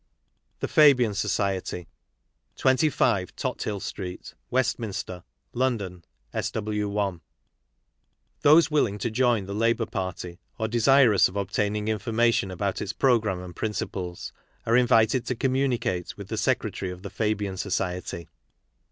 THE 0.61 0.67
FABIAN 0.67 1.13
SOCIETY 1.13 1.87
25, 2.55 3.35
TOTHILL 3.35 3.79
STREET, 3.79 4.33
WESTMINSTER, 4.49 5.23
LONDON, 5.53 6.03
S.W.i. 6.33 7.17
Those 8.41 8.71
willing 8.71 8.97
to 8.97 9.11
join 9.11 9.45
the 9.45 9.53
Labour 9.53 9.85
Party, 9.85 10.39
or 10.57 10.67
desirous 10.67 11.27
of 11.27 11.35
obtaining 11.35 11.87
information 11.87 12.49
about 12.49 12.81
Its 12.81 12.93
Programme 12.93 13.43
and 13.43 13.55
Principles, 13.55 14.33
are 14.65 14.75
invited 14.75 15.23
to 15.27 15.35
communicate 15.35 16.17
with 16.17 16.29
the 16.29 16.35
Secretary 16.39 16.89
of 16.89 17.03
the 17.03 17.11
Fabian 17.11 17.55
Society. 17.55 18.27